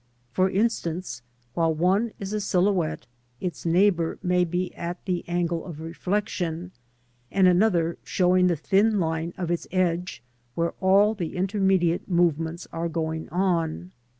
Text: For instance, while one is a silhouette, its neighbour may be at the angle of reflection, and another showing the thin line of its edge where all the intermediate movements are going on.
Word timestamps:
For 0.31 0.49
instance, 0.49 1.21
while 1.53 1.75
one 1.75 2.11
is 2.19 2.33
a 2.33 2.41
silhouette, 2.41 3.05
its 3.39 3.67
neighbour 3.67 4.17
may 4.23 4.43
be 4.43 4.73
at 4.73 5.05
the 5.05 5.23
angle 5.29 5.63
of 5.63 5.79
reflection, 5.79 6.71
and 7.31 7.47
another 7.47 7.99
showing 8.03 8.47
the 8.47 8.55
thin 8.55 8.99
line 8.99 9.31
of 9.37 9.51
its 9.51 9.67
edge 9.71 10.23
where 10.55 10.73
all 10.79 11.13
the 11.13 11.35
intermediate 11.35 12.09
movements 12.09 12.67
are 12.73 12.89
going 12.89 13.29
on. 13.29 13.91